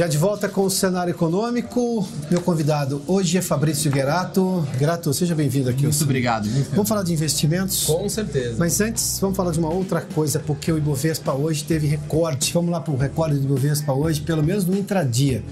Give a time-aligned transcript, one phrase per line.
[0.00, 4.66] Já de volta com o cenário econômico, meu convidado hoje é Fabrício Gerato.
[4.78, 5.82] Gerato, seja bem-vindo aqui.
[5.82, 6.48] Muito obrigado.
[6.48, 7.84] Muito vamos falar de investimentos?
[7.84, 8.56] Com certeza.
[8.58, 12.50] Mas antes, vamos falar de uma outra coisa, porque o Ibovespa hoje teve recorde.
[12.50, 15.44] Vamos lá para o recorde do Ibovespa hoje, pelo menos no intradia.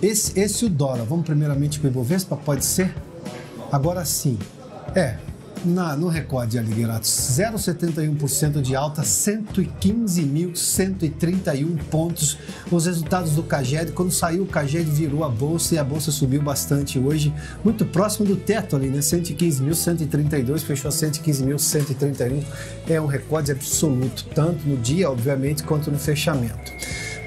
[0.00, 1.04] Esse, esse o dólar.
[1.04, 2.94] Vamos primeiramente com o Ibovespa, pode ser?
[3.70, 4.38] Agora sim.
[4.94, 5.18] É,
[5.64, 12.36] na, no recorde ali, Guerato, 0,71% de alta, 115.131 pontos.
[12.70, 16.40] Os resultados do Caged, quando saiu o Caged virou a bolsa e a bolsa subiu
[16.42, 17.30] bastante hoje,
[17.64, 19.00] muito próximo do teto ali, né?
[19.00, 22.42] 115.132, fechou a 115.131.
[22.88, 26.72] É um recorde absoluto, tanto no dia, obviamente, quanto no fechamento.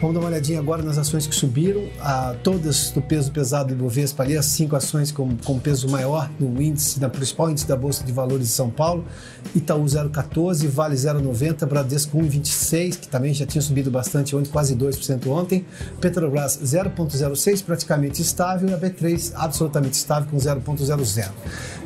[0.05, 3.83] Vamos dar uma olhadinha agora nas ações que subiram, a, todas do peso pesado do
[3.83, 7.75] Bovespa ali, as cinco ações com, com peso maior no índice, na principal índice da
[7.75, 9.03] Bolsa de Valores de São Paulo,
[9.55, 15.25] Itaú 0,14, Vale 0,90, Bradesco 1,26, que também já tinha subido bastante ontem, quase 2%
[15.25, 15.65] ontem,
[15.99, 21.31] Petrobras 0,06, praticamente estável, e a B3 absolutamente estável com 0,00.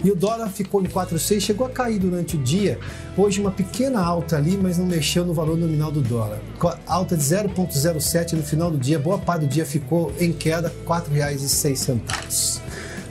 [0.03, 2.79] E o dólar ficou em 4,6, chegou a cair durante o dia,
[3.15, 6.41] hoje uma pequena alta ali, mas não mexeu no valor nominal do dólar,
[6.85, 10.69] alta de 0,0 0,7 no final do dia, boa parte do dia ficou em queda,
[10.69, 12.61] R$ 4,06.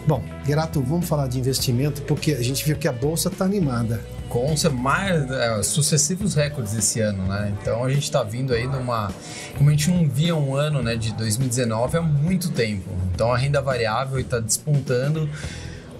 [0.06, 4.00] Bom, Gerato, vamos falar de investimento porque a gente viu que a bolsa está animada.
[4.28, 7.54] Com mais é, sucessivos recordes esse ano, né?
[7.60, 9.10] Então a gente está vindo aí numa.
[9.56, 12.90] Como a gente não via um ano né, de 2019 há muito tempo.
[13.14, 15.28] Então a renda variável está despontando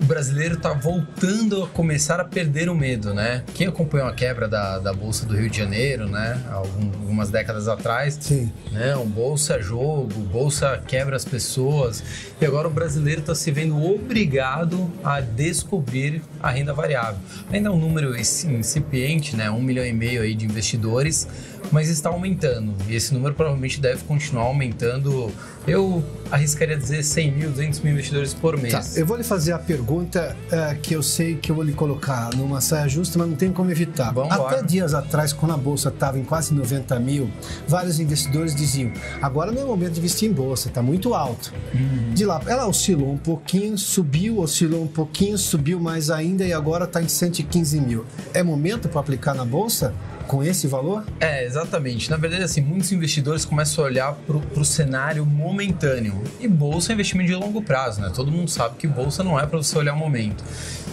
[0.01, 3.43] o brasileiro está voltando a começar a perder o medo, né?
[3.55, 6.41] Quem acompanhou a quebra da, da Bolsa do Rio de Janeiro, né?
[6.51, 8.53] Algumas décadas atrás, Sim.
[8.73, 8.97] né?
[8.97, 12.03] Um bolsa jogo, bolsa quebra as pessoas.
[12.41, 17.19] E agora o brasileiro está se vendo obrigado a descobrir a renda variável.
[17.51, 19.51] Ainda é um número incipiente, né?
[19.51, 21.27] Um milhão e meio aí de investidores,
[21.71, 22.75] mas está aumentando.
[22.89, 25.33] E esse número provavelmente deve continuar aumentando.
[25.67, 28.73] Eu arriscaria dizer 100 mil, 200 mil investidores por mês.
[28.73, 31.73] Tá, eu vou lhe fazer a pergunta uh, que eu sei que eu vou lhe
[31.73, 34.13] colocar numa saia justa, mas não tem como evitar.
[34.13, 34.63] Vamos Até lá.
[34.63, 37.31] dias atrás, quando a bolsa estava em quase 90 mil,
[37.67, 41.53] vários investidores diziam: agora não é o momento de investir em bolsa, está muito alto.
[41.75, 42.15] Uhum.
[42.15, 46.85] De lá, ela oscilou um pouquinho, subiu, oscilou um pouquinho, subiu mais ainda e agora
[46.85, 48.05] está em 115 mil.
[48.33, 49.93] É momento para aplicar na bolsa?
[50.29, 51.05] Com esse valor?
[51.19, 52.11] É, exatamente.
[52.11, 56.23] Na verdade, assim, muitos investidores começam a olhar para o cenário momentâneo.
[56.39, 58.13] E bolsa é investimento de longo prazo, né?
[58.15, 60.45] Todo mundo sabe que bolsa não é para você olhar o momento.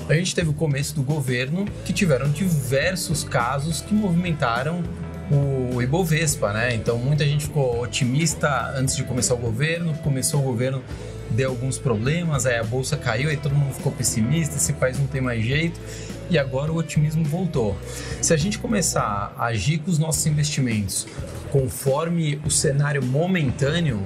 [0.07, 4.81] A gente teve o começo do governo que tiveram diversos casos que movimentaram
[5.29, 6.73] o Ibovespa, né?
[6.73, 10.81] Então muita gente ficou otimista antes de começar o governo, começou o governo
[11.35, 15.07] deu alguns problemas, aí a bolsa caiu, aí todo mundo ficou pessimista, esse país não
[15.07, 15.79] tem mais jeito
[16.29, 17.77] e agora o otimismo voltou.
[18.21, 21.07] Se a gente começar a agir com os nossos investimentos
[21.51, 24.01] conforme o cenário momentâneo,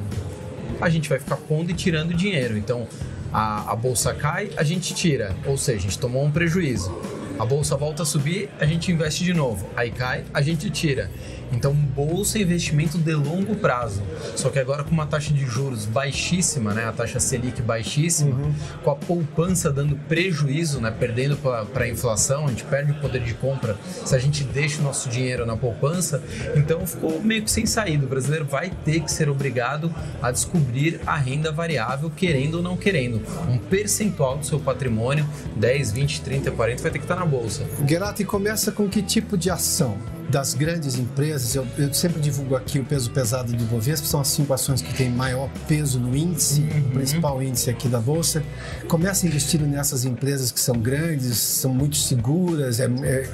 [0.81, 2.57] a gente vai ficar pondo e tirando dinheiro.
[2.57, 2.87] Então
[3.31, 6.93] a, a bolsa cai, a gente tira, ou seja, a gente tomou um prejuízo.
[7.37, 9.65] A bolsa volta a subir, a gente investe de novo.
[9.75, 11.09] Aí cai, a gente tira.
[11.51, 14.01] Então, bolsa é investimento de longo prazo.
[14.35, 16.85] Só que agora com uma taxa de juros baixíssima, né?
[16.85, 18.53] A taxa Selic baixíssima, uhum.
[18.83, 20.91] com a poupança dando prejuízo, né?
[20.91, 24.79] Perdendo para a inflação, a gente perde o poder de compra se a gente deixa
[24.79, 26.21] o nosso dinheiro na poupança.
[26.55, 28.05] Então, ficou meio que sem saída.
[28.05, 32.77] O brasileiro vai ter que ser obrigado a descobrir a renda variável, querendo ou não
[32.77, 33.21] querendo.
[33.47, 37.65] Um percentual do seu patrimônio, 10, 20, 30, 40, vai ter que estar na bolsa.
[37.87, 39.97] Gerati, começa com que tipo de ação?
[40.29, 44.27] Das grandes empresas, eu, eu, sempre divulgo aqui o peso pesado do Bovespa, são as
[44.27, 46.87] cinco ações que têm maior peso no índice, uhum.
[46.87, 48.43] o principal índice aqui da Bolsa.
[48.87, 53.27] Começa investindo nessas empresas que são grandes, são muito seguras, é, é,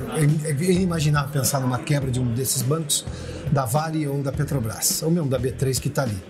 [0.46, 3.06] é, inimaginável pensar numa quebra de um desses bancos
[3.56, 6.22] da Vale ou da Petrobras, ou mesmo da B3 que está ali.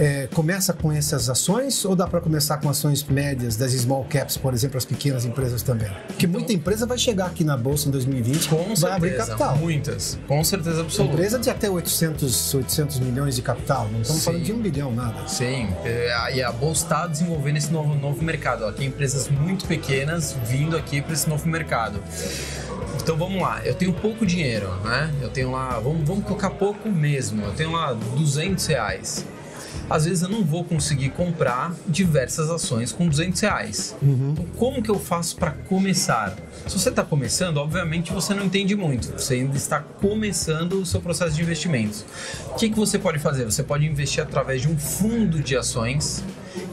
[0.00, 4.36] É, começa com essas ações ou dá para começar com ações médias das small caps,
[4.36, 5.88] por exemplo, as pequenas empresas também?
[6.08, 9.56] Porque muita empresa vai chegar aqui na bolsa em 2020 com vai certeza, abrir capital.
[9.58, 11.14] Muitas, com certeza absoluta.
[11.14, 14.26] Empresa de até 800, 800 milhões de capital, não estamos Sim.
[14.26, 15.28] falando de um bilhão, nada.
[15.28, 18.64] Sim, é, e a bolsa está desenvolvendo esse novo, novo mercado.
[18.64, 22.02] Ela tem empresas muito pequenas vindo aqui para esse novo mercado.
[23.02, 25.12] Então vamos lá, eu tenho pouco dinheiro, né?
[25.20, 29.24] Eu tenho lá, vamos, vamos colocar pouco mesmo, eu tenho lá 200 reais.
[29.88, 33.94] Às vezes eu não vou conseguir comprar diversas ações com 200 reais.
[34.02, 34.30] Uhum.
[34.32, 36.34] Então, como que eu faço para começar?
[36.66, 39.12] Se você está começando, obviamente você não entende muito.
[39.12, 42.04] Você ainda está começando o seu processo de investimentos.
[42.50, 43.44] O que, que você pode fazer?
[43.44, 46.24] Você pode investir através de um fundo de ações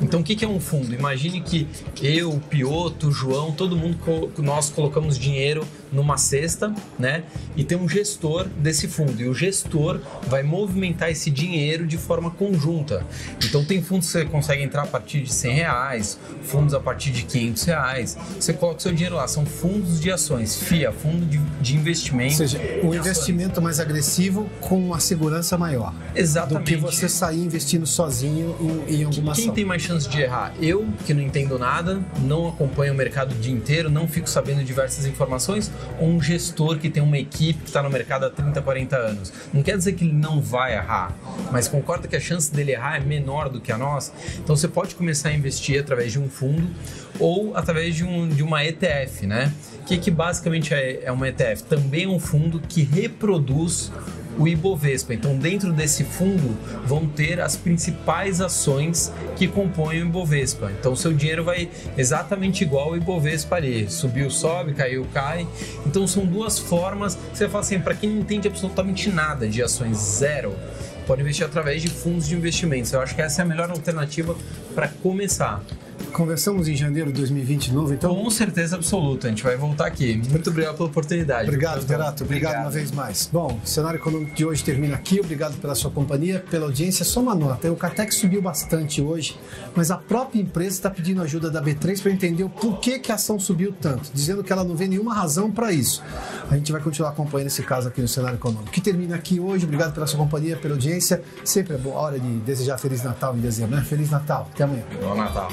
[0.01, 0.93] Então, o que, é um fundo?
[0.93, 1.67] Imagine que
[2.01, 3.97] eu, o Pioto, o João, todo mundo,
[4.37, 7.23] nós colocamos dinheiro numa cesta, né?
[7.55, 9.21] E tem um gestor desse fundo.
[9.21, 13.05] E o gestor vai movimentar esse dinheiro de forma conjunta.
[13.43, 17.11] Então, tem fundos que você consegue entrar a partir de 100 reais, fundos a partir
[17.11, 18.17] de 500 reais.
[18.39, 19.27] Você coloca o seu dinheiro lá.
[19.27, 22.31] São fundos de ações, FIA, fundo de, de investimento.
[22.31, 25.93] Ou seja, um investimento mais agressivo com uma segurança maior.
[26.15, 26.59] Exatamente.
[26.59, 28.55] Do que você sair investindo sozinho
[28.87, 29.53] em, em alguma Quem ação.
[29.73, 30.53] Mais chance de errar?
[30.61, 34.63] Eu, que não entendo nada, não acompanho o mercado o dia inteiro, não fico sabendo
[34.63, 38.61] diversas informações, ou um gestor que tem uma equipe que está no mercado há 30,
[38.61, 39.33] 40 anos.
[39.51, 41.11] Não quer dizer que ele não vai errar,
[41.51, 44.13] mas concorda que a chance dele errar é menor do que a nossa?
[44.37, 46.69] Então você pode começar a investir através de um fundo
[47.19, 49.51] ou através de, um, de uma ETF, né?
[49.87, 51.63] Que, que basicamente é, é uma ETF?
[51.63, 53.91] Também é um fundo que reproduz
[54.37, 55.13] o Ibovespa.
[55.13, 60.71] Então, dentro desse fundo vão ter as principais ações que compõem o Ibovespa.
[60.79, 63.89] Então, seu dinheiro vai exatamente igual ao Ibovespa ali.
[63.89, 65.47] Subiu, sobe, caiu, cai.
[65.85, 67.17] Então, são duas formas.
[67.33, 70.55] Você fala assim, para quem não entende absolutamente nada de ações, zero,
[71.05, 72.91] pode investir através de fundos de investimentos.
[72.93, 74.35] Eu acho que essa é a melhor alternativa
[74.73, 75.61] para começar.
[76.13, 78.13] Conversamos em janeiro de 2020 de novo, então?
[78.13, 80.21] Com certeza absoluta, a gente vai voltar aqui.
[80.29, 81.47] Muito obrigado pela oportunidade.
[81.47, 82.23] Obrigado, Gerato.
[82.23, 83.29] Obrigado, obrigado, uma vez mais.
[83.33, 85.19] Bom, o cenário econômico de hoje termina aqui.
[85.19, 87.03] Obrigado pela sua companhia, pela audiência.
[87.03, 89.37] Só uma nota: o Catex subiu bastante hoje,
[89.75, 93.15] mas a própria empresa está pedindo ajuda da B3 para entender o porquê que a
[93.15, 96.03] ação subiu tanto, dizendo que ela não vê nenhuma razão para isso.
[96.49, 98.71] A gente vai continuar acompanhando esse caso aqui no cenário econômico.
[98.71, 99.65] Que termina aqui hoje.
[99.65, 101.23] Obrigado pela sua companhia, pela audiência.
[101.43, 103.81] Sempre é boa hora de desejar Feliz Natal em dezembro, né?
[103.83, 104.47] Feliz Natal.
[104.53, 104.83] Até amanhã.
[105.01, 105.49] Bom Natal.